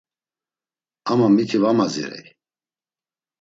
Ama 1.11 1.27
miti 1.33 1.57
va 1.63 1.71
mazirey. 1.77 2.27